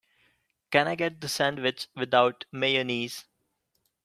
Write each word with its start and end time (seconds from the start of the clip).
Can 0.71 0.87
I 0.87 0.95
get 0.95 1.21
the 1.21 1.29
sandwich 1.29 1.87
without 1.95 2.45
mayonnaise? 2.51 3.25